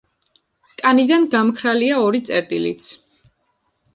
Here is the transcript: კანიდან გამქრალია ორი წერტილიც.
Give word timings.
კანიდან 0.79 1.27
გამქრალია 1.35 1.99
ორი 2.05 2.21
წერტილიც. 2.31 2.87